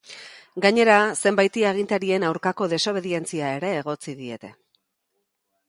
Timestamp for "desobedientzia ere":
2.73-3.73